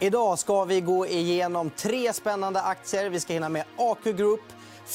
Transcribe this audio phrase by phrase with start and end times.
[0.00, 3.10] Idag ska vi gå igenom tre spännande aktier.
[3.10, 4.40] Vi ska hinna med AQ Group,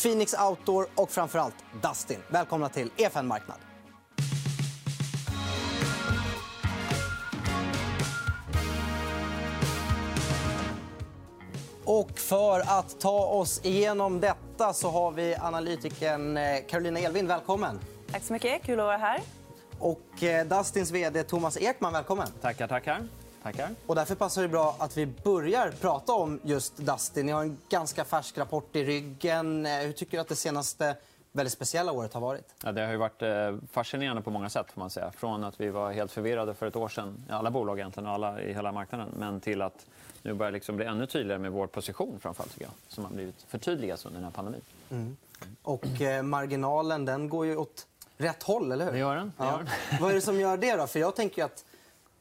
[0.03, 2.19] Phoenix Outdoor och framförallt Dustin.
[2.27, 3.57] Välkomna till EFN Marknad.
[11.85, 17.27] Och för att ta oss igenom detta så har vi analytikern eh, Carolina Elvind.
[17.27, 17.79] Välkommen.
[18.11, 18.63] Tack så mycket.
[18.63, 19.21] Kul att vara här.
[19.79, 21.93] Och eh, Dustins vd Thomas Ekman.
[21.93, 22.27] Välkommen.
[22.41, 23.07] Tackar, tackar.
[23.43, 23.69] Tackar.
[23.87, 27.25] Och därför passar det bra att vi börjar prata om just Dustin.
[27.25, 29.65] Ni har en ganska färsk rapport i ryggen.
[29.65, 30.95] Eh, hur tycker du att det senaste
[31.31, 32.55] väldigt speciella året har varit?
[32.63, 34.71] Ja, det har ju varit eh, fascinerande på många sätt.
[34.71, 35.11] Får man säga.
[35.11, 38.53] Från att vi var helt förvirrade för ett år sedan, alla bolag egentligen, alla i
[38.53, 39.85] hela marknaden, men till att
[40.21, 43.45] nu börjar liksom bli ännu tydligare med vår position framförallt, tycker jag, som har blivit
[43.47, 44.61] förtydligas under den här pandemin.
[44.89, 45.17] Mm.
[45.61, 48.91] Och eh, marginalen den går ju åt rätt håll, eller hur?
[48.91, 49.33] Det gör den.
[49.37, 49.67] Det gör den.
[49.91, 49.97] Ja.
[50.01, 50.75] Vad är det som gör det?
[50.75, 50.87] då?
[50.87, 51.65] För jag tänker att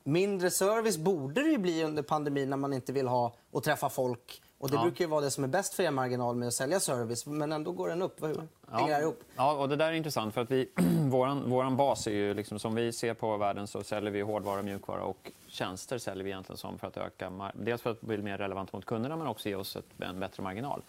[0.04, 3.88] mindre service borde det ju bli under pandemin när man inte vill ha och träffa
[3.88, 4.42] folk.
[4.58, 4.82] Och det Ja.
[4.82, 7.26] brukar ju vara det som är bäst för er marginal med att sälja service.
[7.26, 8.22] Men ändå går den upp.
[8.22, 9.20] Hur hänger det ihop?
[9.36, 10.34] Ja, och det där är intressant.
[10.34, 10.68] för att vi,
[11.10, 12.34] våran, våran bas är ju...
[12.34, 16.30] Liksom, som vi ser på världen så säljer vi hårdvara, mjukvara och tjänster säljer vi
[16.30, 17.50] egentligen som för att öka...
[17.54, 20.42] Dels för att bli mer relevant mot kunderna men också ge oss ett, en bättre
[20.42, 20.82] marginal.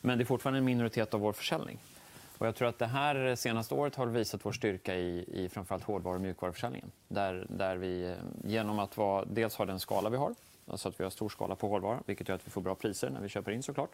[0.00, 1.78] Men det är fortfarande en minoritet av vår försäljning.
[2.38, 5.84] Och jag tror att det här senaste året har visat vår styrka i, i framförallt
[5.84, 6.90] hårdvaru och mjukvaruförsäljningen.
[7.08, 10.34] Där, där vi eh, genom att vara, dels ha den skala vi har,
[10.66, 13.10] alltså att vi har stor skala på hårdvara, vilket gör att vi får bra priser
[13.10, 13.90] när vi köper in såklart.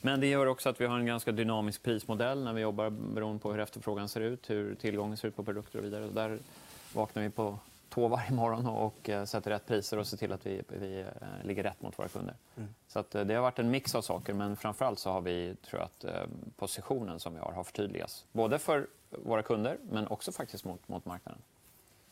[0.00, 3.40] Men det gör också att vi har en ganska dynamisk prismodell när vi jobbar beroende
[3.40, 6.04] på hur efterfrågan ser ut, hur tillgången ser ut på produkter och vidare.
[6.04, 6.38] Och där
[6.92, 7.58] vaknar vi på
[7.88, 11.06] tå varje morgon och eh, sätter rätt priser och ser till att vi, vi eh,
[11.46, 12.34] ligger rätt mot våra kunder.
[12.86, 15.56] Så att, eh, det har varit en mix av saker, men framförallt så har vi
[15.70, 16.04] tror att
[16.56, 18.24] positionen som vi har har förtydligats.
[18.32, 21.42] Både för våra kunder, men också faktiskt mot, mot marknaden.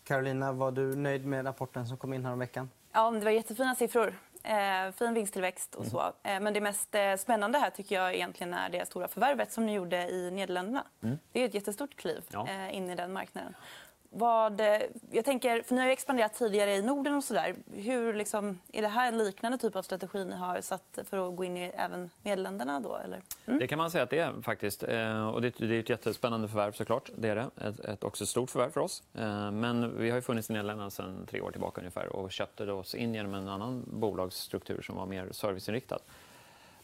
[0.04, 2.70] Carolina, var du nöjd med rapporten som kom in här om veckan?
[2.92, 4.14] Ja, det var jättefina siffror.
[4.42, 6.00] Eh, fin vinsttillväxt och så.
[6.00, 6.14] Mm.
[6.36, 9.66] Eh, men det mest eh, spännande här tycker jag egentligen är det stora förvärvet som
[9.66, 10.84] ni gjorde i Nederländerna.
[11.32, 12.46] Det är ett jättestort kliv Mm.
[12.46, 12.68] Ja.
[12.70, 13.54] in i den marknaden.
[14.16, 14.80] Vad, eh,
[15.10, 17.14] jag tänker, för ni har ju expanderat tidigare i Norden.
[17.14, 17.54] och så där.
[17.72, 21.36] Hur, liksom, Är det här en liknande typ av strategi ni har satt för att
[21.36, 22.80] gå in i även Nederländerna?
[22.80, 23.22] Då, eller?
[23.46, 23.58] Mm.
[23.58, 24.42] Det kan man säga att det är.
[24.42, 24.82] faktiskt.
[24.82, 26.72] Eh, och det, är ett jättespännande förvärv.
[26.72, 27.10] såklart.
[27.16, 27.50] Det är det.
[27.68, 29.02] Ett, ett också stort förvärv för oss.
[29.14, 32.72] Eh, men vi har ju funnits i Nederländerna sedan tre år tillbaka ungefär och köpte
[32.72, 35.98] oss in genom en annan bolagsstruktur som var mer serviceinriktad.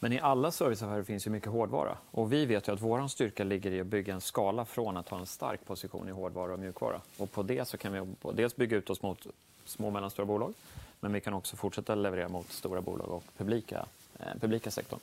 [0.03, 1.97] Men i alla serviceaffärer finns ju mycket hårdvara.
[2.11, 5.09] Och vi vet ju att vår styrka ligger i att bygga en skala från att
[5.09, 7.00] ha en stark position i hårdvara och mjukvara.
[7.19, 9.27] Och på det så kan vi dels bygga ut oss mot
[9.65, 10.55] små och mellanstora bolag
[11.00, 13.87] men vi kan också fortsätta leverera mot stora bolag och publika,
[14.19, 15.00] eh, publika sektorn.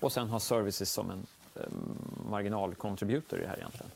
[0.00, 1.62] Och sen ha services som en eh,
[2.30, 3.90] marginalkontributor i det här egentligen.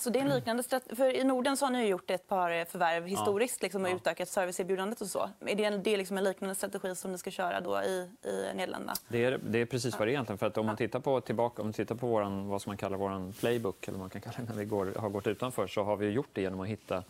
[0.00, 2.50] Så det är en liknande strat- för I Norden så har ni gjort ett par
[2.50, 5.00] eh, förvärv historiskt liksom, och utökat serviceerbjudandet.
[5.00, 5.30] och så.
[5.46, 8.10] Är det, en, det är liksom en liknande strategi som ni ska köra då i,
[8.24, 8.94] i Nederländerna?
[9.08, 10.38] Det är, det är precis vad det är egentligen.
[10.38, 12.76] För att om man tittar på, tillbaka, om man tittar på våran, vad som man
[12.76, 15.82] kallar vår playbook, eller man kan kalla det när vi går, har gått utanför, så
[15.82, 17.02] har vi gjort det genom att hitta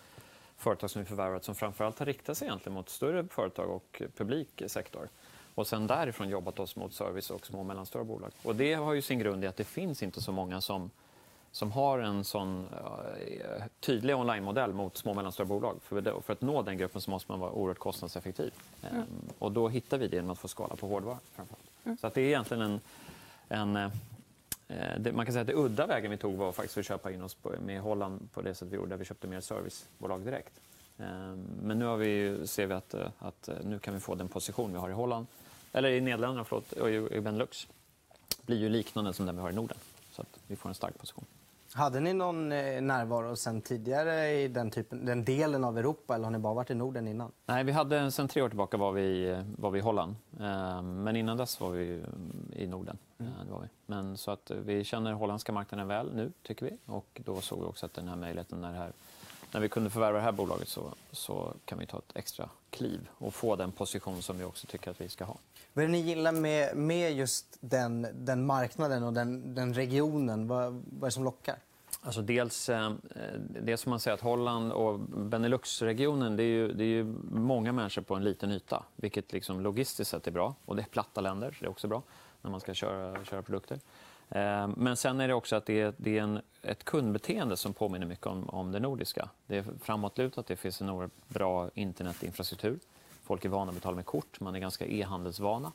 [0.57, 4.63] företag som vi förvärvat som framförallt har riktat sig egentligen mot större företag och publik
[4.67, 5.09] sektor.
[5.55, 8.31] Och sen därifrån jobbat oss mot service och små och mellanstora bolag.
[8.43, 10.91] Och det har ju sin grund i att det finns inte så många som,
[11.53, 15.77] som har en sån eh, tydlig online-modell mot små och mellanstora bolag.
[15.83, 18.53] För, det, för att nå den gruppen så måste man vara oerhört kostnadseffektiv.
[18.83, 19.05] Ehm,
[19.39, 21.19] och då hittar vi det genom att få skala på hårdvara.
[21.33, 22.01] Framförallt.
[22.01, 22.81] Så att det är egentligen en,
[23.77, 23.91] en
[24.71, 27.13] Eh, det, man kan säga att det udda vägen vi tog var faktiskt att köpa
[27.13, 30.25] in oss på, med Holland på det sätt vi gjorde, där vi köpte mer servicebolag
[30.25, 30.61] direkt.
[30.99, 34.73] Eh, Men nu har vi, ser vi att, att nu kan vi få den position
[34.73, 35.27] vi har i Holland,
[35.73, 37.69] eller i Nederländerna förlåt, och i, i Benelux.
[38.43, 39.79] blir ju liknande som den vi har i Norden.
[40.13, 41.25] Så att vi får en stark position.
[41.75, 46.25] Hade ni någon eh, närvaro sen tidigare i den, typen, den delen av Europa eller
[46.25, 47.33] har ni bara varit i Norden innan?
[47.47, 50.15] Nej, vi hade, sen tre år tillbaka var vi, var vi i Holland.
[50.41, 51.93] Eh, Men innan dess var vi
[52.55, 52.99] eh, i Norden.
[53.19, 53.67] Eh, Det var vi.
[53.87, 56.77] Men, så att eh, vi känner holländska marknaden väl nu, tycker vi.
[56.87, 58.93] Och då såg vi också att den här möjligheten när, här,
[59.53, 60.83] när vi kunde förvärva det här bolaget så,
[61.13, 64.91] så kan vi ta ett extra kliv och få den position som vi också tycker
[64.91, 65.39] att vi ska ha.
[65.73, 70.49] Vad är det ni gillar med, med just den, den marknaden och den, den regionen?
[70.49, 71.57] Vad, vad är det som lockar?
[72.03, 72.93] Alltså dels, eh,
[73.63, 77.73] det som man säger att Holland och Beneluxregionen det är, ju, det är ju många
[77.73, 78.85] människor på en liten yta.
[78.97, 80.55] Vilket liksom logistiskt sett är bra.
[80.65, 82.03] Och Det är platta länder, det är också bra
[82.43, 83.81] när man ska köra, köra produkter.
[84.31, 87.73] Ehm, men sen är det också att det är, det är en, ett kundbeteende som
[87.73, 89.29] påminner mycket om, om det nordiska.
[89.47, 92.79] Det är framåtlutat, det finns en oerhört bra internetinfrastruktur.
[93.23, 95.73] Folk är vana att betala med kort, man är ganska e-handelsvana.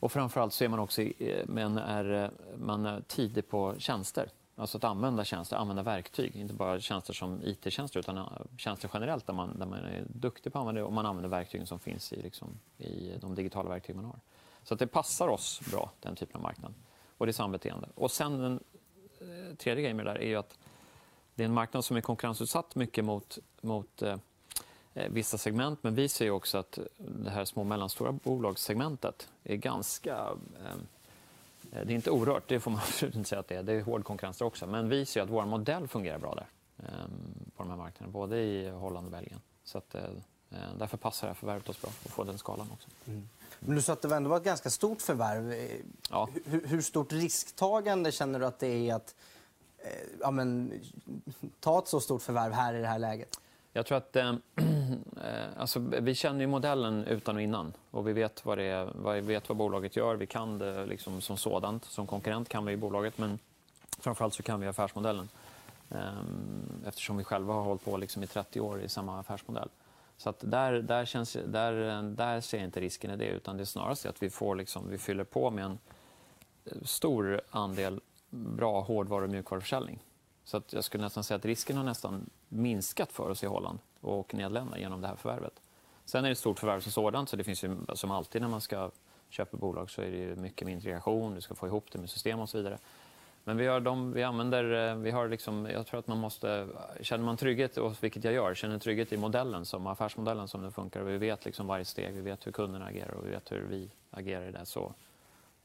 [0.00, 1.02] Och framförallt så är man också
[1.44, 4.28] man är, man är tidig på tjänster.
[4.58, 6.36] Alltså att använda tjänster, använda verktyg.
[6.36, 8.24] Inte bara tjänster som IT-tjänster utan eh,
[8.56, 11.28] tjänster generellt där man, där man är duktig på att använda det och man använder
[11.28, 12.48] verktygen som finns i, liksom,
[12.78, 14.20] i de digitala verktyg man har.
[14.62, 16.74] Så att det passar oss bra, den typen av marknad.
[17.18, 17.88] Och det är sambeteende.
[17.94, 18.60] Och sen den
[19.20, 20.58] eh, tredje grejen med det där är ju att
[21.36, 24.16] det är en marknad som är konkurrensutsatt mycket mot, mot eh,
[24.94, 25.82] eh vissa segment.
[25.82, 30.16] Men vi ser också att det här små och mellanstora bolagssegmentet är ganska...
[30.16, 30.86] Ehm,
[31.72, 33.62] eh, det är inte orört, det får man absolut inte säga att det är.
[33.62, 34.66] Det är hård konkurrens där också.
[34.66, 36.46] Men vi ser att vår modell fungerar bra där
[36.78, 37.06] eh,
[37.56, 39.40] på de här marknaderna, både i Holland och Belgien.
[39.64, 40.04] Så att, eh,
[40.50, 42.88] eh därför passar det här förvärvet oss bra att få den skalan också.
[43.06, 43.28] Mm.
[43.60, 45.54] Men du sa att det ändå var ett ganska stort förvärv.
[46.10, 46.28] Ja.
[46.44, 49.14] Hur, hur, stort risktagande känner du att det är att
[49.78, 50.72] eh, ja, men,
[51.60, 53.40] ta ett så stort förvärv här i det här läget?
[53.72, 54.16] Jag tror att...
[54.16, 57.72] Eh, eh, alltså, vi känner ju modellen utan och innan.
[57.90, 60.16] Och vi vet vad, det är, vi vet vad bolaget gör.
[60.16, 61.84] Vi kan det liksom som sådant.
[61.84, 63.38] Som konkurrent kan vi i bolaget, men
[63.98, 65.28] framförallt så kan vi affärsmodellen.
[65.90, 65.98] Eh,
[66.86, 69.68] eftersom vi själva har hållit på liksom i 30 år i samma affärsmodell.
[70.16, 73.28] Så att där, där, känns, där, där ser jag inte risken i det.
[73.28, 75.78] utan Det är snarare att vi, får liksom, vi fyller på med en
[76.64, 80.02] eh, stor andel bra hårdvaru och mjukvaruförsäljning.
[80.44, 83.78] Så att jag skulle nästan säga att risken har nästan minskat för oss i Holland
[84.00, 85.60] och Nederländerna genom det här förvärvet.
[86.04, 88.48] Sen är det ett stort förvärv som sådant, så det finns ju, som alltid när
[88.48, 88.90] man ska
[89.28, 92.40] köpa bolag så är det mycket med integration, du ska få ihop det med system
[92.40, 92.78] och så vidare.
[93.48, 96.66] Men vi, har de, vi använder, vi har liksom, jag tror att man måste,
[97.00, 100.72] känner man trygghet, och vilket jag gör, känner trygghet i modellen, som affärsmodellen som den
[100.72, 103.66] funkar, vi vet liksom varje steg, vi vet hur kunderna agerar och vi vet hur
[103.70, 104.92] vi agerar i det, så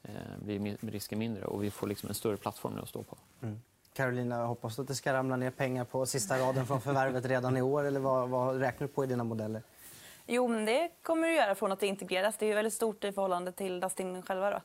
[0.02, 0.10] eh,
[0.44, 3.16] blir risken mindre och vi får liksom en större plattform att stå på.
[3.42, 3.60] Mm.
[3.92, 7.56] Carolina, hoppas du att det ska ramla ner pengar på sista raden från förvärvet redan
[7.56, 7.84] i år?
[7.84, 9.62] Eller vad, vad räknar du på i dina modeller?
[10.26, 12.36] Jo, men det kommer det göra från att det integreras.
[12.36, 14.50] Det är väldigt stort i förhållande till Dustin själva.
[14.50, 14.56] Då.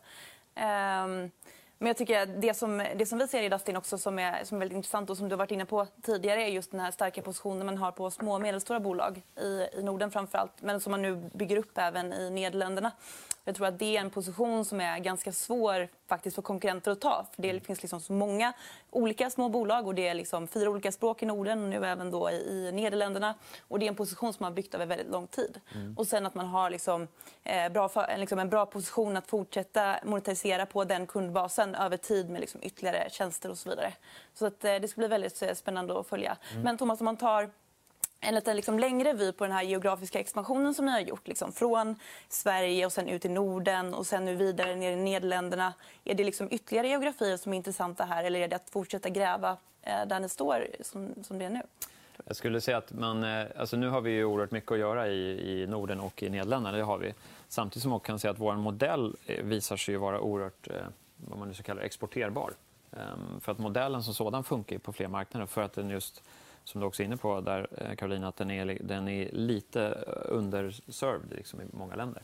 [0.62, 1.32] Um,
[1.80, 4.58] men jag tycker det som, det som vi ser i Dustin också som är, som
[4.58, 6.92] är väldigt intressant och som du har varit inne på tidigare är just den här
[6.92, 10.92] starka positionen man har på små och medelstora bolag i, i Norden framför men som
[10.92, 12.92] man nu bygger upp även i Nederländerna.
[13.48, 17.02] Jag tror att det är en position som är ganska svår faktiskt för konkurrenter att
[17.02, 17.26] ta.
[17.36, 18.54] För det finns liksom så många
[18.90, 22.12] olika små bolag och det är liksom fyra olika språk i Norden och nu även
[22.12, 23.36] då i, Nederländerna.
[23.68, 25.60] Och det är en position som man har byggt över väldigt lång tid.
[25.76, 25.96] Mm.
[25.98, 27.08] Och sen att man har liksom,
[27.44, 32.42] eh, bra, liksom en bra position att fortsätta monetisera på den kundbasen över tid med
[32.42, 33.94] liksom ytterligare tjänster och så vidare.
[34.34, 36.38] Så att, eh, det ska bli väldigt eh, spännande att följa.
[36.52, 36.64] Mm.
[36.64, 37.50] Men Thomas, om man tar
[38.20, 41.28] en lite liksom längre vy på den här geografiska expansionen som ni har gjort.
[41.28, 41.96] Liksom från
[42.30, 45.74] Sverige och sen ut i Norden och sen nu vidare ner i Nederländerna.
[46.04, 49.58] Är det liksom ytterligare geografier som är intressanta här eller är det att fortsätta gräva
[49.82, 51.62] eh, där ni står som, som det är nu?
[52.26, 55.08] Jag skulle säga att man, eh, alltså nu har vi ju oerhört mycket att göra
[55.08, 56.78] i, i Norden och i Nederländerna.
[56.78, 57.14] Det har vi.
[57.48, 60.68] Samtidigt som man kan säga att vår modell eh, visar sig vara oerhört
[61.18, 62.54] vad man nu så kallar exporterbar.
[62.92, 66.24] Ehm, för att modellen som sådan funkar på fler marknader för att den just
[66.68, 70.36] som du också är inne på där, eh, att den är, den är lite eh,
[70.36, 72.22] underserved liksom, i många länder.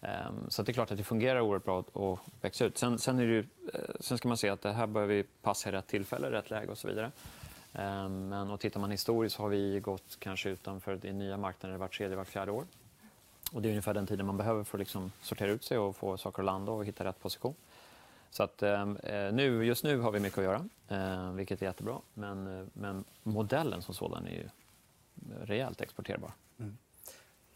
[0.00, 2.78] Ehm, så det är klart att det fungerar oerhört bra att växa ut.
[2.78, 5.24] Sen, sen, är det ju, eh, sen ska man se att det här behöver vi
[5.42, 7.10] passa i rätt tillfälle, rätt läge och så vidare.
[7.72, 11.76] Ehm, men och tittar man historiskt så har vi gått kanske utanför i nya marknader
[11.76, 12.64] vart tredje, vart fjärde år.
[13.52, 15.96] Och det är ungefär den tiden man behöver för att liksom sortera ut sig och
[15.96, 17.54] få saker att landa och hitta rätt position.
[18.30, 21.66] Så att, ehm, eh, nu, just nu har vi mycket att göra, eh, vilket är
[21.66, 21.98] jättebra.
[22.14, 24.48] Men, eh, men modellen som sådan är ju
[25.44, 26.32] rejält exporterbar.
[26.58, 26.76] Mm.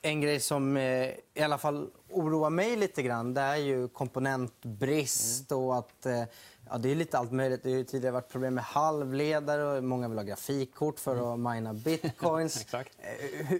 [0.03, 5.50] En grej som eh, i alla fall oroar mig lite grann det är ju komponentbrist
[5.50, 5.64] mm.
[5.64, 6.23] och att eh,
[6.71, 7.62] ja, det är lite allt möjligt.
[7.62, 11.25] Det har tidigare varit problem med halvledare och många vill ha grafikkort för mm.
[11.47, 12.75] att mina bitcoins.
[12.75, 13.57] eh,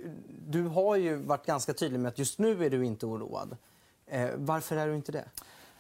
[0.49, 3.57] du har ju varit ganska tydlig med att just nu är du inte oroad.
[4.07, 5.25] Eh, varför är du inte det?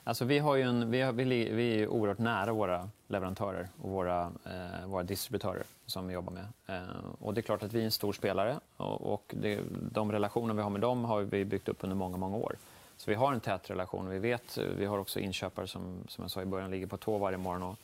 [0.06, 4.86] Alltså vi, har en, vi, har, vi, är oerhört nära våra leverantörer och våra, eh,
[4.86, 6.46] våra distributörer som vi jobbar med.
[6.66, 9.60] Eh, och det är klart att vi är en stor spelare och, och det,
[9.92, 12.56] de relationer vi har med dem har vi byggt upp under många, många år.
[12.96, 14.08] Så vi har en tät relation.
[14.08, 17.18] Vi, vet, vi har också inköpare som, som jag sa i början ligger på tå
[17.18, 17.78] varje morgon och,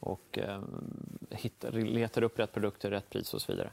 [0.00, 0.60] och eh,
[1.30, 3.70] hittar, letar upp rätt produkter, rätt pris och så vidare.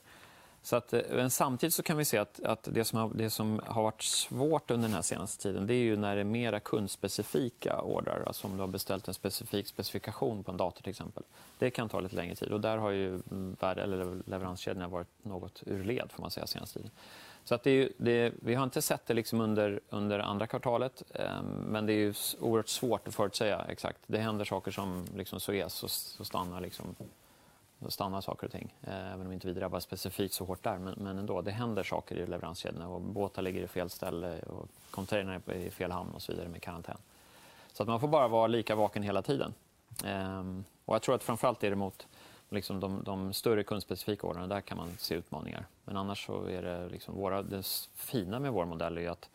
[0.63, 3.29] Så att, eh, men samtidigt så kan vi se att, att det, som har, det
[3.29, 6.25] som har varit svårt under den här senaste tiden det är ju när det är
[6.25, 8.23] mera kundspecifika ordrar.
[8.27, 11.23] Alltså om du har beställt en specifik specifikation på en dator till exempel.
[11.59, 13.19] Det kan ta lite längre tid och där har ju
[13.59, 16.91] värde, eller leveranskedjorna varit något ur led får man säga senaste tiden.
[17.43, 21.03] Så att det är, det, vi har inte sett det liksom under, under andra kvartalet,
[21.13, 23.99] eh, men det är ju oerhört svårt att förutsäga exakt.
[24.07, 26.95] Det händer saker som liksom Suez så, så stannar liksom
[27.91, 28.73] stannar saker och ting.
[28.81, 30.77] Eh, även om inte vi drabbas specifikt så hårt där.
[30.77, 32.87] Men, men ändå, det händer saker i leveranskedjorna.
[32.87, 36.49] Och båtar ligger i fel ställe och containrar är i fel hamn och så vidare
[36.49, 36.97] med karantän.
[37.73, 39.53] Så att man får bara vara lika vaken hela tiden.
[40.05, 42.07] Ehm, och jag tror att framförallt är det mot,
[42.53, 44.47] Liksom de, de större kundspecifika orderna.
[44.47, 45.65] där kan man se utmaningar.
[45.85, 49.29] Men annars så är det liksom våra, det fina med vår modell är att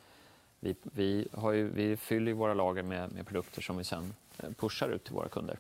[0.61, 4.51] vi, vi, har ju, vi fyller våra lager med, med produkter som vi sen eh,
[4.51, 5.59] pushar ut till våra kunder.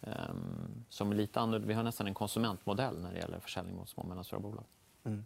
[0.00, 1.68] Um, som är lite annorlunda.
[1.68, 4.64] Vi har nästan en konsumentmodell när det gäller försäljning mot små och mellanstora bolag.
[5.04, 5.24] Mm.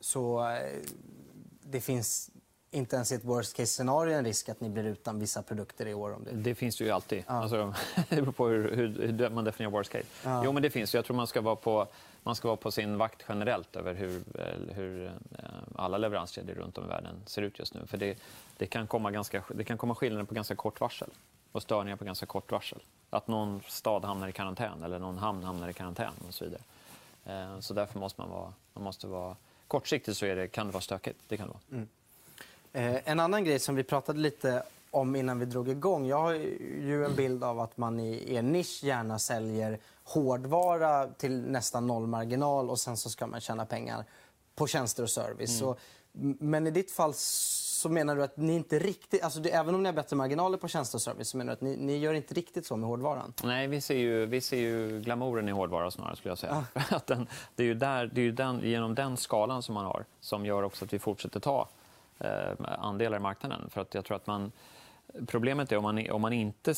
[0.00, 0.78] Så eh,
[1.62, 2.30] det finns
[2.70, 5.94] inte ens i ett worst case-scenario en risk att ni blir utan vissa produkter i
[5.94, 6.14] år?
[6.14, 6.30] Om det...
[6.32, 7.24] det finns det ju alltid.
[7.26, 7.34] Ja.
[7.34, 7.74] Alltså,
[8.08, 10.04] det beror på hur, hur, man definierar worst case.
[10.24, 10.42] Ja.
[10.44, 10.94] Jo, men det finns.
[10.94, 11.86] Jag tror man ska vara på,
[12.22, 14.22] man ska vara på sin vakt generellt över hur,
[14.74, 15.44] hur eh,
[15.76, 17.86] alla leveranskedjor runt om i världen ser ut just nu.
[17.86, 18.18] För det,
[18.56, 21.10] det, kan, komma ganska, det kan komma skillnader på ganska kort varsel
[21.52, 22.82] och störningar på ganska kort varsel.
[23.10, 26.62] Att någon stad hamnar i karantän eller någon hamn hamnar i karantän och så vidare.
[27.24, 28.52] Eh, så därför måste man vara...
[28.74, 29.36] Man måste vara
[29.68, 31.18] kortsiktigt så är det, kan det vara stökigt.
[31.28, 31.62] Det kan det vara.
[31.80, 31.88] Mm.
[32.72, 36.06] Eh, en annan grej som vi pratade lite om innan vi drog igång.
[36.06, 41.40] Jag har ju en bild av att man i er nisch gärna säljer hårdvara till
[41.40, 44.04] nästan noll marginal och sen så ska man tjäna pengar
[44.54, 45.60] på tjänster och service.
[45.60, 45.60] Mm.
[45.60, 45.76] Så,
[46.38, 47.14] men i ditt fall
[47.78, 50.58] så menar du att ni inte riktigt, alltså det, även om ni har bättre marginaler
[50.58, 52.88] på tjänster och service, så menar du att ni, ni gör inte riktigt så med
[52.88, 53.32] hårdvaran?
[53.42, 56.66] Nej, vi ser ju, vi ser ju glamouren i hårdvara snarare skulle jag säga.
[56.74, 56.80] Ah.
[56.96, 59.84] att den, det är ju, där, det är ju den, genom den skalan som man
[59.84, 61.68] har som gör också att vi fortsätter ta
[62.18, 62.28] eh,
[62.78, 63.70] andelar i marknaden.
[63.70, 64.52] För att jag tror att man,
[65.26, 66.74] Problemet är om man, om man inte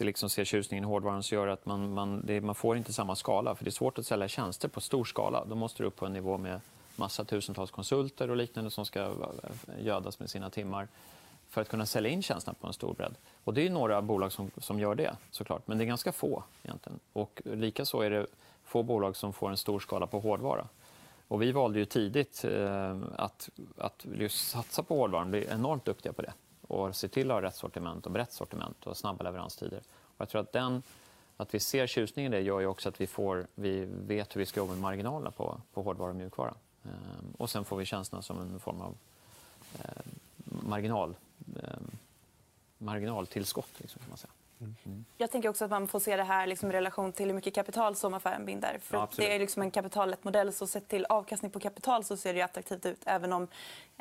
[0.00, 3.16] liksom ser tjusningen i hårdvaran så gör att man, man, det, man får inte samma
[3.16, 3.54] skala.
[3.54, 5.44] För Det är svårt att sälja tjänster på stor skala.
[5.44, 6.60] Då måste du upp på en nivå med
[6.96, 9.10] massa tusentals konsulter och liknande som ska eh,
[9.78, 10.88] gödas med sina timmar
[11.48, 13.14] för att kunna sälja in tjänsterna på en stor bredd.
[13.44, 15.66] Och det är några bolag som, som gör det, såklart.
[15.66, 16.42] men det är ganska få.
[16.62, 17.00] egentligen.
[17.12, 18.26] Och Likaså är det
[18.64, 20.68] få bolag som får en stor skala på hårdvara.
[21.28, 26.12] Och vi valde ju tidigt eh, att, att just satsa på hårdvaran, bli enormt duktiga
[26.12, 26.32] på det
[26.68, 29.80] och se till att ha rätt sortiment och brett sortiment och snabba leveranstider.
[30.02, 30.82] Och jag tror att, den,
[31.36, 34.38] att vi ser tjusningen i det gör ju också att vi, får, vi vet hur
[34.38, 36.54] vi ska jobba med marginalerna på, på hårdvara och mjukvara.
[36.84, 38.96] Ehm, och sen får vi tjänsterna som en form av
[39.82, 40.02] eh,
[40.44, 41.16] marginal,
[41.62, 41.68] eh,
[42.78, 43.80] marginaltillskott.
[43.80, 44.32] Liksom, kan man säga.
[44.60, 45.04] Mm.
[45.16, 47.54] Jag tänker också att man får se det här liksom i relation till hur mycket
[47.54, 48.78] kapital som affären binder.
[48.82, 52.16] För ja, det är liksom en kapitallätt modell, så sett till avkastning på kapital så
[52.16, 53.48] ser det attraktivt ut även om eh,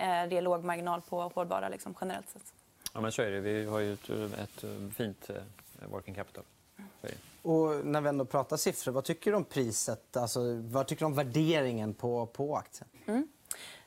[0.06, 2.54] det är låg marginal på hårdvara liksom, generellt sett.
[2.94, 3.40] Ja, men så är det.
[3.40, 4.64] Vi har ju ett, ett
[4.96, 6.44] fint eh, working capital.
[7.44, 10.18] Och när vi ändå pratar siffror, vad tycker du om priset?
[10.18, 12.90] Alltså, vad tycker du om värderingen på, på aktien?
[13.06, 13.28] Mm.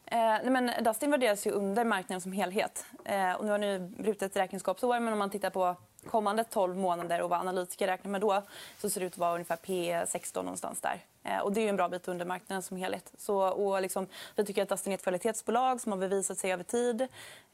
[0.04, 2.86] Eh, nej men Dustin värderas ju under marknaden som helhet.
[3.04, 7.22] Eh, och nu har ni brutit räkenskapsår, men om man tittar på kommande 12 månader
[7.22, 8.42] och vad analytiker räknar med då
[8.78, 11.04] så ser det ut att vara ungefär P16 någonstans där.
[11.24, 13.12] Eh, och det är en bra bit under marknaden som helhet.
[13.18, 16.64] Så, och liksom, vi tycker att Dustin är ett kvalitetsbolag som har bevisat sig över
[16.64, 17.00] tid.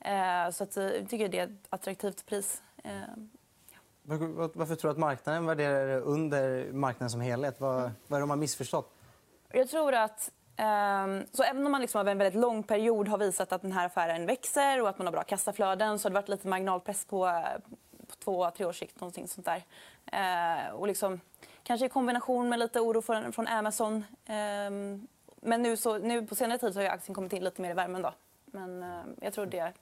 [0.00, 2.62] Eh, så att, eh, vi tycker det är ett attraktivt pris.
[2.84, 2.92] Eh,
[4.02, 7.60] varför tror du att marknaden värderar det under marknaden som helhet?
[7.60, 8.94] Vad, vad är det de har missförstått?
[9.52, 13.18] Jag tror att ehm, så även om man liksom över en väldigt lång period har
[13.18, 16.14] visat att den här affären växer och att man har bra kassaflöden så har det
[16.14, 17.42] varit lite marginalpress på,
[18.06, 19.00] på två, tre års sikt.
[19.00, 19.64] Någonting sånt där.
[20.12, 21.20] Eh, och liksom,
[21.62, 24.04] kanske i kombination med lite oro från, från Amazon.
[24.26, 25.06] Ehm,
[25.40, 27.74] men nu, så, nu på senare tid så har aktien kommit in lite mer i
[27.74, 28.02] värmen.
[28.02, 28.14] Då.
[28.44, 29.72] Men eh, jag tror det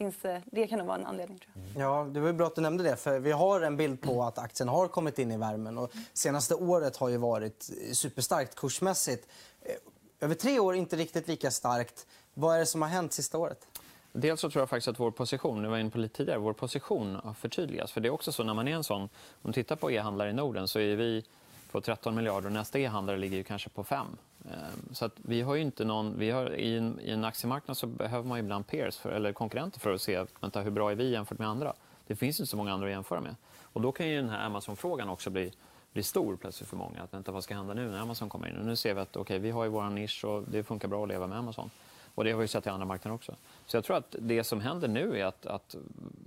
[0.00, 1.38] finns, eh, det kan nog vara en anledning.
[1.38, 1.82] Tror jag.
[1.82, 2.96] Ja, det var bra att du nämnde det.
[2.96, 5.78] För vi har en bild på att aktien har kommit in i värmen.
[5.78, 9.28] Och senaste året har ju varit superstarkt kursmässigt.
[9.62, 9.74] Eh,
[10.20, 12.06] över tre år inte riktigt lika starkt.
[12.34, 13.66] Vad är det som har hänt sista året?
[14.12, 16.52] Dels så tror jag faktiskt att vår position, nu var inne på lite tidigare, vår
[16.52, 17.92] position har förtydligats.
[17.92, 19.08] För det är också så när man är en sån, om
[19.42, 21.24] du tittar på e-handlare i Norden så är vi
[21.70, 24.06] på 13 miljarder och nästa e-handlare ligger ju kanske på 5.
[24.44, 27.86] Ehm, så att vi har inte någon, vi har, i, en, I en aktiemarknad så
[27.86, 31.10] behöver man ibland peers för, eller konkurrenter för att se vänta, hur bra är vi
[31.10, 31.74] jämfört med andra.
[32.06, 33.34] Det finns inte så många andra att jämföra med.
[33.62, 35.52] Och då kan ju den här Amazon-frågan också bli,
[35.92, 37.02] bli stor plötsligt för många.
[37.02, 38.56] Att, vänta, vad ska hända nu när Amazon kommer in?
[38.56, 41.02] Och nu ser vi att okay, vi har ju vår nisch och det funkar bra
[41.02, 41.70] att leva med Amazon.
[42.14, 43.34] Och Det har vi sett i andra marknader också.
[43.66, 45.74] Så jag tror att det som händer nu är att, att,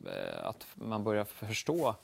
[0.05, 1.95] eh, att man börjar förstå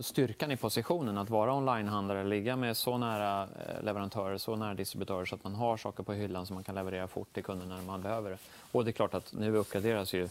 [0.00, 5.24] styrkan i positionen att vara onlinehandlare, ligga med så nära eh, leverantörer, så nära distributörer
[5.24, 7.82] så att man har saker på hyllan som man kan leverera fort till kunderna när
[7.82, 8.38] man behöver det.
[8.72, 10.28] Och det är klart att nu uppgraderas ju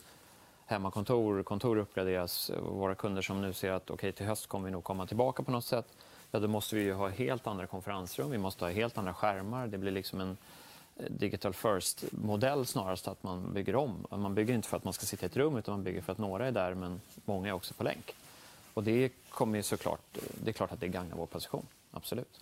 [0.65, 2.51] hemmakontor, kontor uppgraderas.
[2.69, 5.51] Våra kunder som nu ser att okay, till höst kommer vi nog komma tillbaka på
[5.51, 5.85] något sätt.
[6.31, 9.67] Ja, då måste vi ha helt andra konferensrum, vi måste ha helt andra skärmar.
[9.67, 10.37] Det blir liksom en
[10.95, 14.07] eh, digital first-modell snarast att man bygger om.
[14.09, 16.11] Man bygger inte för att man ska sitta i ett rum utan man bygger för
[16.11, 18.15] att några är där men många är också på länk.
[18.77, 21.67] Och det, kommer såklart, det är klart att det gagnar vår position.
[21.91, 22.41] Absolut.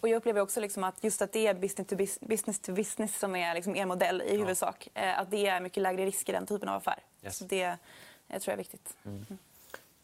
[0.00, 3.18] Och jag upplever också liksom att just att det är business to business, to business
[3.18, 4.88] som är liksom er modell i huvudsak.
[4.94, 5.00] Ja.
[5.00, 6.98] Eh, att det är mycket lägre risk i den typen av affär.
[7.22, 7.38] Yes.
[7.38, 7.76] Så det
[8.28, 8.96] jag tror jag är viktigt.
[9.04, 9.26] Mm.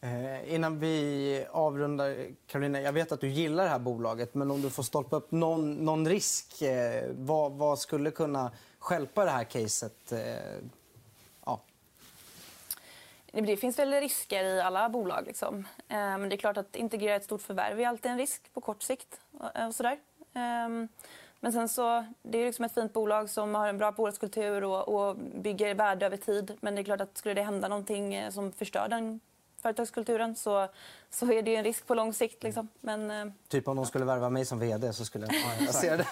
[0.01, 2.17] Eh, innan vi avrundar,
[2.47, 5.31] Carolina, jag vet att du gillar det här bolaget men om du får stolpa upp
[5.31, 10.13] någon, någon risk, eh, vad, vad, skulle kunna skälpa det här caset?
[10.13, 10.19] Eh.
[13.45, 15.27] Det finns väl risker i alla bolag.
[15.27, 15.59] Liksom.
[15.89, 18.61] Eh, men det är klart att integrera ett stort förvärv är alltid en risk på
[18.61, 19.21] kort sikt.
[19.55, 19.99] Eh, och sådär.
[20.35, 20.89] Ehm,
[21.41, 24.89] men sen så, det är liksom ett fint bolag som har en bra bolagskultur och,
[24.89, 26.57] och bygger värde över tid.
[26.61, 29.21] Men det är klart att skulle det hända någonting eh, som förstör den
[29.67, 30.69] företagskulturen så,
[31.11, 32.43] så är det en risk på lång sikt.
[32.43, 32.69] Liksom.
[32.81, 36.07] Men, eh, typ om de skulle värva mig som vd så skulle jag se det.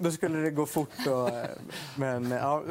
[0.00, 1.06] Då skulle det gå fort.
[1.06, 1.30] Och,
[1.96, 2.62] men, ja,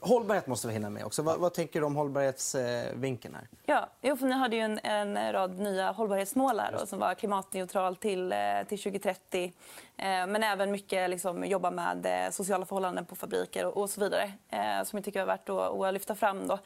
[0.00, 1.22] hållbarhet måste vi hinna med också.
[1.22, 3.48] Vad, vad tänker du om hållbarhetsvinkeln här?
[3.66, 7.14] Ja, jo, för ni hade ju en, en rad nya hållbarhetsmål här då, som var
[7.14, 8.38] klimatneutral till, eh,
[8.68, 9.52] till 2030.
[9.96, 14.32] Eh, men även mycket liksom, jobba med sociala förhållanden på fabriker och, och så vidare.
[14.84, 16.46] Som jag tycker är värt att, att lyfta fram.
[16.48, 16.58] Då.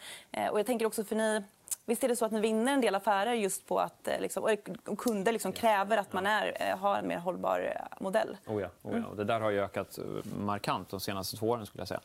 [0.51, 1.43] Och jag tänker också för ni
[1.89, 4.57] Visst är det så att ni vinner en del affärer just på att eh, liksom,
[4.85, 8.37] och kunder liksom kräver att man är, eh, har en mer hållbar eh, modell?
[8.47, 9.15] Oh ja, oh ja.
[9.17, 9.99] Det där har ökat
[10.41, 11.67] markant de senaste två åren.
[11.67, 12.01] Skulle jag säga.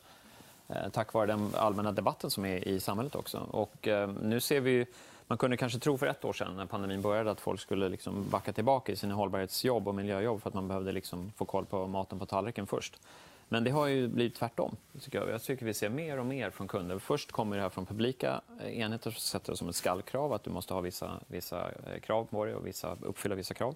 [0.92, 3.14] Tack vare den allmänna debatten som är i samhället.
[3.14, 3.38] också.
[3.38, 3.88] Och,
[4.22, 4.86] nu ser vi
[5.26, 8.28] man kunde kanske tro för ett år sedan när pandemin började att folk skulle liksom
[8.30, 11.86] backa tillbaka i sina hållbarhetsjobb och miljöjobb för att man behövde liksom få koll på
[11.86, 13.00] maten på tallriken först.
[13.48, 14.76] Men det har ju blivit tvärtom.
[15.00, 15.30] Tycker jag.
[15.30, 16.98] jag tycker vi ser mer och mer från kunder.
[16.98, 20.44] Först kommer det här från publika eh, enheter som sätter det som ett skallkrav att
[20.44, 23.74] du måste ha vissa, vissa eh, krav på dig och vissa, uppfylla vissa krav.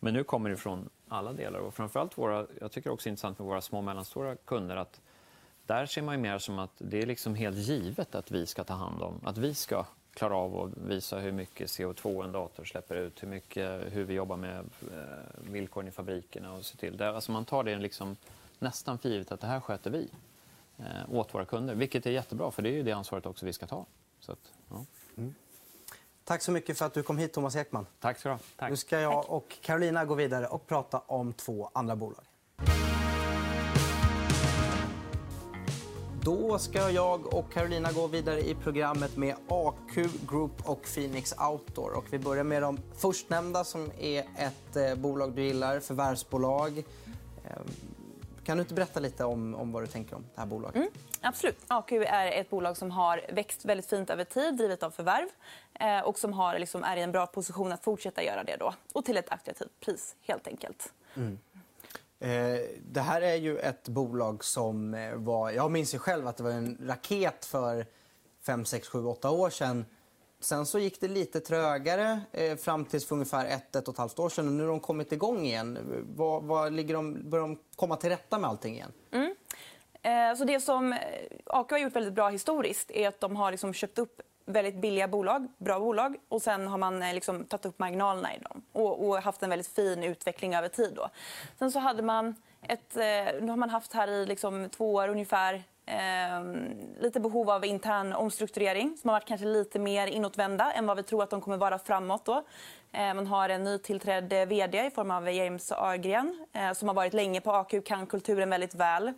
[0.00, 1.58] Men nu kommer det från alla delar.
[1.58, 5.00] Och framförallt våra, jag tycker också intressant med våra små och mellanstora kunder att
[5.66, 8.74] där ser man mer som att det är liksom helt givet att vi ska ta
[8.74, 9.84] hand om, att vi ska
[10.14, 14.14] klara av att visa hur mycket CO2 en dator släpper ut, hur, mycket, hur vi
[14.14, 16.96] jobbar med eh, villkoren i fabrikerna och så till.
[16.96, 18.16] Där, alltså man tar det liksom
[18.58, 20.08] nästan för givet att det här sköter vi
[20.78, 21.74] eh, åt våra kunder.
[21.74, 23.86] Vilket är jättebra, för det är ju det ansvaret också vi ska ta.
[24.20, 24.84] Så att, ja.
[25.16, 25.34] mm.
[26.24, 27.86] Tack så mycket för att du kom hit, Thomas Ekman.
[28.00, 28.40] Tack ska du ha.
[28.56, 28.70] Tack.
[28.70, 32.24] Nu ska jag och Carolina gå vidare och prata om två andra bolag.
[36.22, 39.94] Då ska jag och Carolina gå vidare i programmet med AQ
[40.30, 41.92] Group och Phoenix Outdoor.
[41.92, 46.84] Och vi börjar med de förstnämnda som är ett eh, bolag du gillar, förvärvsbolag.
[48.44, 50.76] Kan du inte berätta lite om, om vad du tänker om det här bolaget?
[50.76, 50.88] Mm,
[51.20, 51.58] absolut.
[51.68, 55.28] AQ är ett bolag som har växt väldigt fint över tid, drivet av förvärv
[55.80, 58.74] eh, och som har, liksom, är i en bra position att fortsätta göra det då.
[58.92, 60.92] Och till ett attraktivt pris, helt enkelt.
[61.16, 61.38] Mm.
[62.20, 62.60] Eh,
[62.92, 65.50] det här är ju ett bolag som eh, var...
[65.50, 67.86] Jag minns ju själv att det var en raket för
[68.46, 69.84] 5, 6, 7, 8 år sedan
[70.44, 73.98] Sen så gick det lite trögare eh, fram till för ungefär ett, ett och ett
[73.98, 74.46] halvt år sedan.
[74.46, 75.78] Och nu har de kommit igång igen.
[76.16, 78.92] Var, var ligger de, börjar de komma till rätta med allting igen?
[79.10, 79.34] Mm.
[80.02, 80.98] Eh, så det som eh,
[81.46, 84.74] AK AQ har gjort väldigt bra historiskt är att de har liksom köpt upp väldigt
[84.74, 88.62] billiga bolag, bra bolag och sen har man eh, liksom tagit upp marginalerna i dem
[88.72, 90.92] och, och, haft en väldigt fin utveckling över tid.
[90.96, 91.08] Då.
[91.58, 95.08] Sen så hade man ett, eh, nu har man haft här i liksom två år
[95.08, 96.44] ungefär Eh,
[97.00, 101.02] lite behov av intern omstrukturering som har varit kanske lite mer inåtvända än vad vi
[101.02, 102.24] tror att de kommer vara framåt.
[102.24, 102.44] Då.
[102.92, 106.94] Eh, man har en nytillträdd eh, vd i form av James Agren eh, som har
[106.94, 109.12] varit länge på AQ, kan kulturen väldigt väl.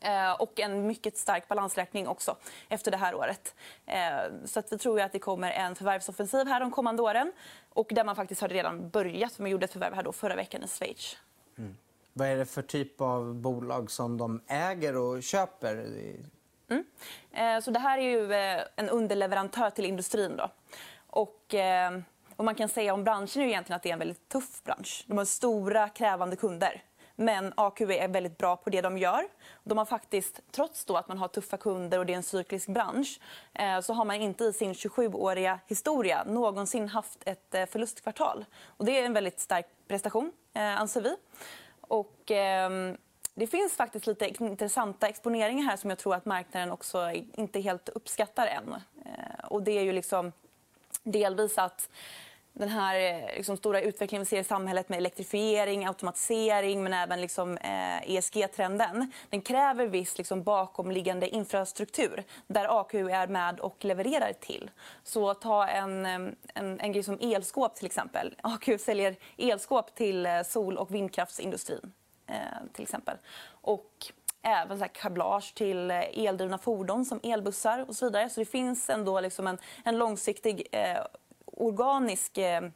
[0.00, 2.36] Eh, och en mycket stark balansräkning också
[2.68, 3.54] efter det här året.
[3.86, 7.32] Eh, så att vi tror att det kommer en förvärvsoffensiv här de kommande åren
[7.72, 9.38] och där man faktiskt har redan börjat.
[9.38, 11.16] Man gjorde ett förvärv här då förra veckan i Schweiz.
[11.58, 11.76] Mm.
[12.18, 15.74] Vad är det för typ av bolag som de äger och köper?
[16.70, 16.84] Mm.
[17.32, 20.36] Eh, så det här är ju eh, en underleverantör till industrin.
[20.36, 20.50] Då.
[21.06, 21.98] Och, eh,
[22.36, 25.04] och man kan säga om branschen är egentligen att det är en väldigt tuff bransch.
[25.06, 26.82] De har stora, krävande kunder.
[27.16, 29.22] Men AQ är väldigt bra på det de gör.
[29.64, 32.68] De har faktiskt, trots då att man har tuffa kunder och det är en cyklisk
[32.68, 33.20] bransch
[33.82, 38.44] så har man inte i sin 27-åriga historia någonsin haft ett förlustkvartal.
[38.64, 41.16] Och det är en väldigt stark prestation, anser vi.
[41.88, 42.70] Och, eh,
[43.34, 47.88] det finns faktiskt lite intressanta exponeringar här som jag tror att marknaden också inte helt
[47.88, 48.74] uppskattar än.
[49.04, 50.32] Eh, och det är ju liksom
[51.02, 51.88] delvis att
[52.58, 57.20] den här eh, liksom, stora utvecklingen vi ser i samhället med elektrifiering, automatisering men även
[57.20, 59.12] liksom, eh, ESG-trenden.
[59.30, 64.70] Den kräver viss liksom, bakomliggande infrastruktur där AQ är med och levererar till.
[65.04, 68.34] Så ta en, eh, en, en grej som elskåp till exempel.
[68.42, 71.92] AQ säljer elskåp till eh, sol och vindkraftsindustrin
[72.26, 72.36] eh,
[72.72, 73.16] till exempel.
[73.50, 73.92] Och
[74.42, 78.28] även så här kablage till eldrivna fordon som elbussar och så vidare.
[78.28, 80.98] Så det finns ändå liksom en, en långsiktig eh,
[81.60, 82.70] organisk eh,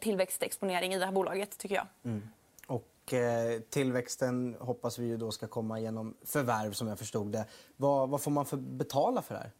[0.00, 1.86] tillväxtexponering i det här bolaget, tycker jag.
[2.04, 2.28] Mm.
[2.66, 7.44] Och eh, tillväxten hoppas vi ju då ska komma genom förvärv, som jag förstod det.
[7.76, 9.50] Vad, vad får man för betala för det här?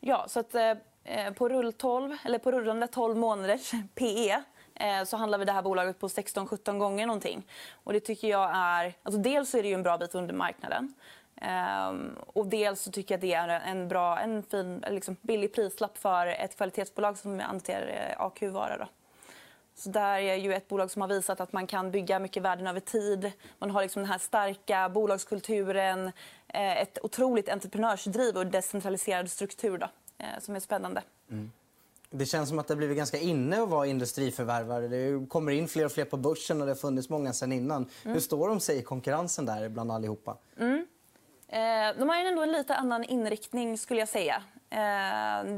[0.00, 0.74] Ja, så att, eh,
[1.08, 4.42] Eh, på rull 12, eller på rullande 12 månaders PE
[4.74, 7.46] eh, så handlar vi det här bolaget på 16-17 gånger någonting.
[7.84, 8.94] Och det tycker jag är...
[9.02, 10.94] Alltså dels är det ju en bra bit under marknaden.
[11.42, 15.54] Um, och dels så tycker jag att det är en bra, en fin, liksom billig
[15.54, 18.88] prislapp för ett kvalitetsbolag som hanterar AQ-vara.
[19.74, 22.66] Så där är ju ett bolag som har visat att man kan bygga mycket värden
[22.66, 23.32] över tid.
[23.58, 26.06] Man har liksom den här starka bolagskulturen,
[26.48, 29.86] eh, ett otroligt entreprenörsdriv och decentraliserad struktur då,
[30.18, 31.02] eh, som är spännande.
[31.30, 31.50] Mm.
[32.10, 34.88] Det känns som att det har blivit ganska inne att vara industriförvärvare.
[34.88, 37.76] Det kommer in fler och fler på börsen och det har funnits många sedan innan.
[38.04, 38.14] Mm.
[38.14, 40.36] Hur står de sig i konkurrensen där bland allihopa?
[40.58, 40.86] Mm.
[41.48, 44.42] Eh, de har ju ändå en lite annan inriktning skulle jag säga.
[44.70, 44.78] Eh,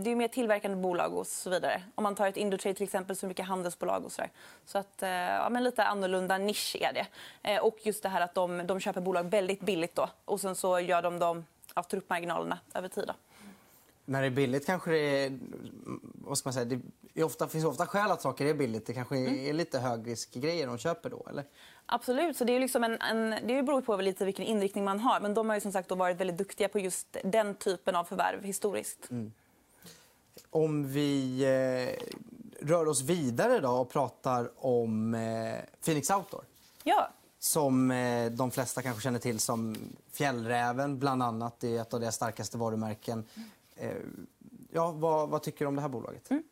[0.02, 1.82] det är mer tillverkande bolag och så vidare.
[1.94, 4.30] Om man tar ett Indutrade till exempel så är det mycket handelsbolag och så där.
[4.64, 7.60] Så att, eh, ja, men lite annorlunda nisch är det.
[7.60, 10.80] Och just det här att de, de köper bolag väldigt billigt då och sen så
[10.80, 13.04] gör de dem, ja, tar upp marginalerna över tid.
[13.06, 13.14] Då.
[14.04, 15.38] När det är billigt kanske det är,
[16.14, 16.80] vad ska man säga, det
[17.16, 18.86] ofta, finns ofta skäl att saker är billigt.
[18.86, 19.48] Det kanske mm.
[19.48, 21.44] är lite högriskgrejer de köper då, eller?
[21.86, 22.36] Absolut.
[22.36, 25.20] Så det, är liksom en, en, det beror på lite vilken inriktning man har.
[25.20, 28.44] Men de har ju som sagt varit väldigt duktiga på just den typen av förvärv
[28.44, 29.10] historiskt.
[29.10, 29.32] Mm.
[30.50, 32.06] Om vi eh,
[32.66, 36.44] rör oss vidare då och pratar om eh, Phoenix Outdoor.
[36.84, 37.10] Ja.
[37.38, 39.76] Som eh, de flesta kanske känner till som
[40.12, 41.60] Fjällräven, bland annat.
[41.60, 43.24] Det är ett av deras starkaste varumärken.
[43.34, 43.48] Mm.
[43.76, 43.96] Eh,
[44.70, 46.30] ja, vad, vad, tycker du om det här bolaget?
[46.30, 46.42] Mm.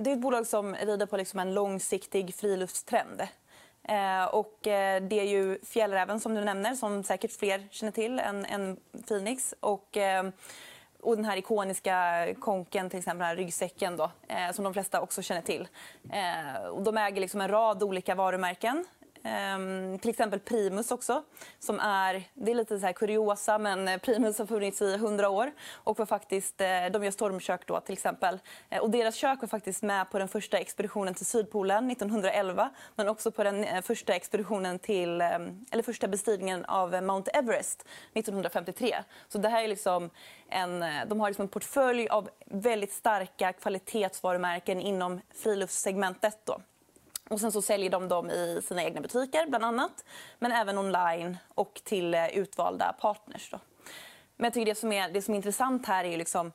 [0.00, 3.20] Det är ett bolag som rider på liksom en långsiktig friluftstrend.
[3.82, 8.18] Eh, och eh, det är ju fjällräven som du nämner, som säkert fler känner till
[8.18, 8.76] än, än
[9.08, 9.54] Phoenix.
[9.60, 10.28] Och, eh,
[11.00, 15.00] och den här ikoniska konken, till exempel den här ryggsäcken då, eh, som de flesta
[15.00, 15.68] också känner till.
[16.12, 18.84] Eh, och de äger liksom en rad olika varumärken.
[19.24, 21.22] Um, till exempel Primus också.
[21.58, 25.28] Som är, det är lite så här kuriosa, men eh, Primus har funnits i 100
[25.28, 25.52] år.
[25.72, 28.38] Och var faktiskt, eh, de gör stormkök då, till exempel.
[28.68, 32.70] Eh, och deras kök var faktiskt med på den första expeditionen till Sydpolen 1911.
[32.96, 38.96] Men också på den första expeditionen till, eller första bestigningen av Mount Everest 1953.
[39.28, 40.10] Så det här är liksom
[40.48, 46.38] en, de har liksom en portfölj av väldigt starka kvalitetsvarumärken inom friluftssegmentet.
[46.44, 46.60] Då.
[47.30, 50.04] Och sen så säljer de dem i sina egna butiker, bland annat.
[50.38, 53.50] Men även online och till eh, utvalda partners.
[53.50, 53.60] Då.
[54.36, 56.52] Men jag tycker det som är, det som är intressant här är ju liksom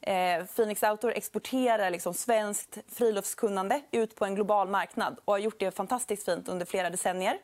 [0.00, 5.60] eh, Phoenix Outdoor exporterar liksom svenskt friluftskunnande ut på en global marknad och har gjort
[5.60, 7.38] det fantastiskt fint under flera decennier.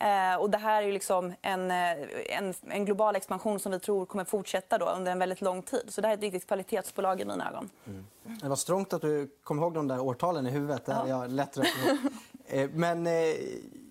[0.00, 4.06] Eh, och det här är liksom en, eh, en, en, global expansion som vi tror
[4.06, 5.84] kommer fortsätta då under en väldigt lång tid.
[5.88, 7.70] Så det här är ett riktigt kvalitetsbolag i mina ögon.
[7.86, 8.04] Mm.
[8.42, 10.82] Det var strångt att du kom ihåg de där årtalen i huvudet.
[10.84, 11.08] Ja.
[11.08, 11.56] Jag lätt
[12.46, 13.08] eh, Men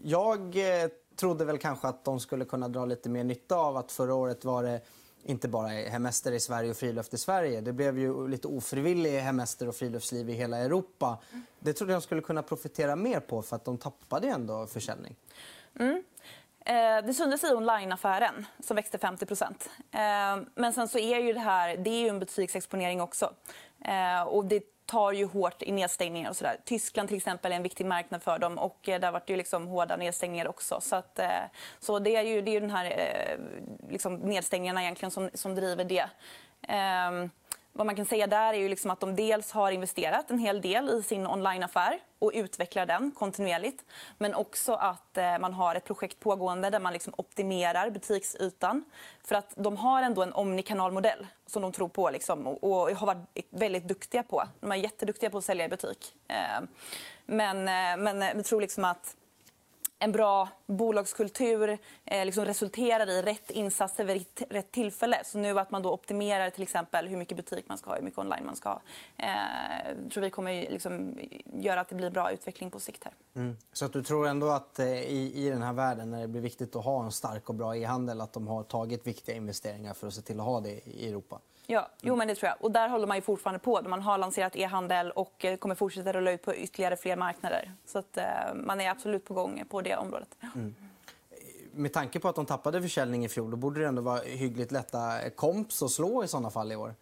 [0.03, 0.55] jag
[1.15, 4.45] trodde väl kanske att de skulle kunna dra lite mer nytta av att förra året
[4.45, 4.81] var det
[5.23, 7.61] inte bara hemester i Sverige och friluft i Sverige.
[7.61, 11.17] Det blev ju lite ofrivillig hemester och friluftsliv i hela Europa.
[11.31, 11.45] Mm.
[11.59, 15.15] Det trodde jag de skulle kunna profitera mer på för att de tappade ändå försäljning.
[15.79, 16.03] Mm.
[16.65, 19.25] Eh, det syntes i onlineaffären som växte 50
[19.91, 23.33] eh, Men sen så är ju det här det är ju en butiksexponering också.
[23.85, 26.57] Eh, och det tar ju hårt i nedstängningar och sådär.
[26.65, 29.67] Tyskland till exempel är en viktig marknad för dem och där var det ju liksom
[29.67, 30.81] hårda nedstängningar också.
[30.81, 31.19] Så, att,
[31.79, 33.37] så det är ju, det är ju den här
[33.89, 36.09] liksom nedstängningarna egentligen som, som driver det.
[36.67, 37.29] Ehm,
[37.77, 40.61] vad man kan säga där är ju liksom att de dels har investerat en hel
[40.61, 43.85] del i sin onlineaffär och utvecklar den kontinuerligt.
[44.17, 48.83] Men också att eh, man har ett projekt pågående där man liksom optimerar butiksytan.
[49.23, 53.47] För att de har ändå en omnikanalmodell som de tror på liksom, och, har varit
[53.49, 54.43] väldigt duktiga på.
[54.59, 56.15] De är jätteduktiga på att sälja i butik.
[56.27, 56.67] Eh,
[57.25, 59.15] men, eh, men jag tror liksom att
[59.99, 65.21] en bra bolagskultur eh, liksom resulterar i rätt insatser vid rätt tillfälle.
[65.25, 68.03] Så nu att man då optimerar till exempel hur mycket butik man ska ha, hur
[68.03, 68.81] mycket online man ska ha.
[69.17, 71.19] Eh, tror vi kommer liksom
[71.53, 73.13] göra att det blir bra utveckling på sikt här.
[73.35, 73.57] Mm.
[73.73, 76.41] Så att du tror ändå att eh, i, i den här världen när det blir
[76.41, 80.07] viktigt att ha en stark och bra e-handel att de har tagit viktiga investeringar för
[80.07, 81.39] att se till att ha det i Europa?
[81.69, 82.57] Ja, jo, men det tror jag.
[82.61, 83.81] Och där håller man ju fortfarande på.
[83.81, 87.71] Man har lanserat e-handel och eh, kommer fortsätta rulla ut på ytterligare fler marknader.
[87.85, 88.25] Så att, eh,
[88.55, 90.37] man är absolut på gång på det området.
[90.55, 90.75] Mm.
[91.71, 94.71] Med tanke på att de tappade försäljning i fjol, då borde det ändå vara hyggligt
[94.71, 96.95] lätta komps att slå i såna fall i år.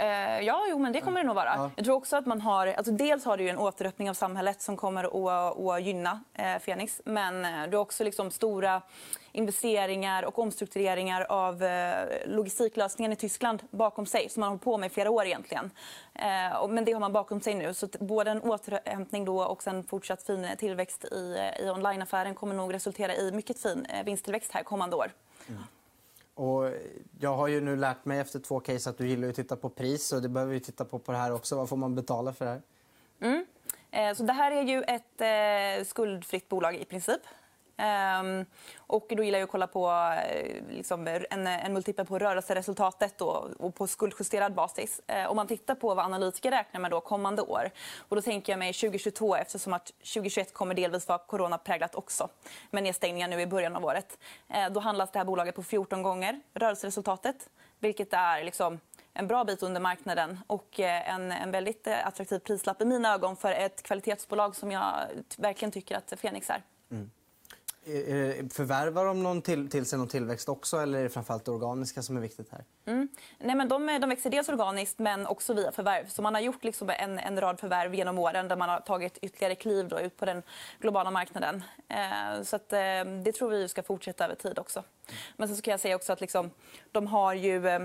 [0.00, 1.54] Eh, ja, jo, men det kommer det nog vara.
[1.56, 1.70] Ja.
[1.76, 2.66] Jag tror också att man har...
[2.66, 7.00] Alltså dels har du en återöppning av samhället som kommer att, att gynna eh, Fenix.
[7.04, 8.82] Men eh, du har också liksom stora
[9.32, 14.78] investeringar och omstruktureringar av eh, logistiklösningen i Tyskland bakom sig som man har hållit på
[14.78, 15.70] med i flera år egentligen.
[16.14, 17.74] Eh, men det har man bakom sig nu.
[17.74, 22.74] Så både en återhämtning då och en fortsatt fin tillväxt i, i onlineaffären kommer nog
[22.74, 25.12] resultera i mycket fin eh, vinsttillväxt här kommande år.
[25.48, 25.62] Mm.
[26.34, 26.70] Och
[27.20, 29.68] jag har ju nu lärt mig efter två case att du gillar att titta på
[29.68, 31.56] pris och det behöver vi titta på på det här också.
[31.56, 32.62] Vad får man betala för det här?
[33.20, 33.46] Mm.
[33.90, 37.20] Eh, så det här är ju ett eh, skuldfritt bolag i princip.
[37.76, 38.44] Um,
[38.76, 39.90] och då gillar jag att kolla på
[40.28, 45.00] eh, liksom, en, en multipel på rörelseresultatet då, och på skuldjusterad basis.
[45.12, 47.70] Uh, om man tittar på vad analytiker räknar med då kommande år.
[48.08, 52.28] Och då tänker jag mig 2022 eftersom att 2021 kommer delvis vara coronapräglat också
[52.70, 54.18] med nedstängningar nu i början av året.
[54.50, 58.80] Uh, då handlas det här bolaget på 14 gånger rörelseresultatet vilket är liksom,
[59.12, 63.52] en bra bit under marknaden och en, en väldigt attraktiv prislapp i mina ögon för
[63.52, 64.94] ett kvalitetsbolag som jag
[65.36, 66.62] verkligen tycker att Fenix är.
[66.90, 67.10] Mm.
[67.86, 71.44] Eh, eh, förvärvar de någon till, till sig någon tillväxt också eller är det framförallt
[71.44, 72.64] det organiska som är viktigt här?
[72.86, 73.08] Mm.
[73.38, 76.06] Nej, men de, eh, de växer dels organiskt men också via förvärv.
[76.08, 79.18] Så man har gjort liksom en, en rad förvärv genom åren där man har tagit
[79.22, 80.42] ytterligare kliv då, ut på den
[80.80, 81.62] globala marknaden.
[81.88, 82.78] Eh, så att, eh,
[83.24, 84.84] det tror vi ska fortsätta över tid också.
[85.36, 86.50] Men sen så kan jag säga också att liksom,
[86.92, 87.80] de har ju eh,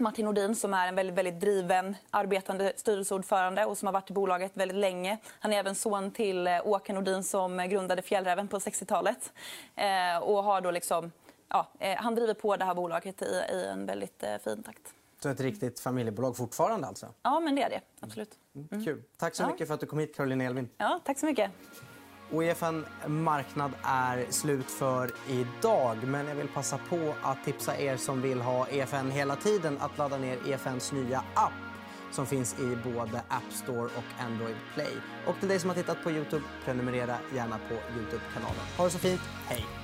[0.00, 4.12] Martin Nordin som är en väldigt, väldigt driven arbetande styrelseordförande och som har varit i
[4.12, 5.18] bolaget väldigt länge.
[5.38, 9.32] Han är även son till eh, Åke Nordin som grundade Fjällräven på 60-talet.
[9.76, 11.12] Eh, och har då liksom,
[11.48, 14.94] ja, eh, han driver på det här bolaget i, i en väldigt eh, fin takt.
[15.22, 17.06] Så ett riktigt familjebolag fortfarande alltså?
[17.22, 17.80] Ja, men det är det.
[18.00, 18.30] Absolut.
[18.54, 18.84] Mm.
[18.84, 19.02] Kul.
[19.16, 20.68] Tack så mycket för att du kom hit, Caroline Elvin.
[20.76, 21.50] Ja, tack så mycket.
[22.30, 25.96] Och EFN Marknad är slut för idag.
[26.04, 29.98] Men jag vill passa på att tipsa er som vill ha EFN hela tiden att
[29.98, 31.52] ladda ner EFNs nya app
[32.10, 34.92] som finns i både App Store och Android Play.
[35.26, 38.62] Och till dig som har tittat på Youtube, prenumerera gärna på Youtube-kanalen.
[38.76, 39.20] Ha det så fint.
[39.46, 39.77] Hej!